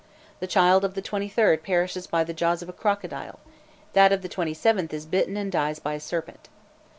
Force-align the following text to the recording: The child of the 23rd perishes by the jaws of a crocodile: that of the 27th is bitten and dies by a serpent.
The 0.39 0.47
child 0.47 0.83
of 0.83 0.95
the 0.95 1.01
23rd 1.03 1.61
perishes 1.61 2.07
by 2.07 2.23
the 2.23 2.33
jaws 2.33 2.63
of 2.63 2.69
a 2.69 2.73
crocodile: 2.73 3.39
that 3.93 4.11
of 4.11 4.23
the 4.23 4.29
27th 4.29 4.91
is 4.93 5.05
bitten 5.05 5.37
and 5.37 5.51
dies 5.51 5.77
by 5.77 5.93
a 5.93 5.99
serpent. 5.99 6.49